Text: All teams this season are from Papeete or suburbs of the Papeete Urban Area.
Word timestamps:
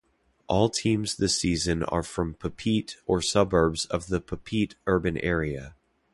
All 0.47 0.67
teams 0.71 1.15
this 1.17 1.37
season 1.37 1.83
are 1.83 2.01
from 2.01 2.33
Papeete 2.33 2.95
or 3.05 3.21
suburbs 3.21 3.85
of 3.85 4.07
the 4.07 4.19
Papeete 4.19 4.73
Urban 4.87 5.19
Area. 5.19 5.75